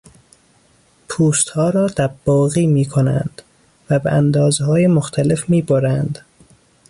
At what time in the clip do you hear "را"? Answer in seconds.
1.69-1.87